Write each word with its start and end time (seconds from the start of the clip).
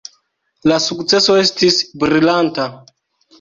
La 0.71 0.79
sukceso 0.85 1.35
estis 1.41 1.77
brilanta. 2.05 2.67